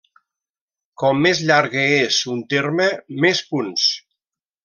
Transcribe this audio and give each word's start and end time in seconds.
Com 1.01 1.19
més 1.25 1.41
llarga 1.51 1.83
és 1.99 2.17
un 2.37 2.41
terme, 2.55 2.89
més 3.27 3.45
punts. 3.53 3.87